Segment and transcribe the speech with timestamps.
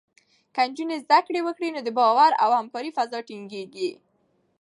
[0.55, 3.89] که نجونې زده کړه وکړي، نو د باور او همکارۍ فضا ټینګېږي.